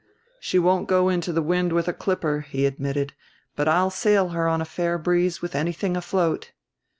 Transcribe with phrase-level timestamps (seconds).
[0.39, 3.13] "She won't go into the wind with a clipper," he admitted;
[3.55, 6.53] "but I'll sail her on a fair breeze with anything afloat."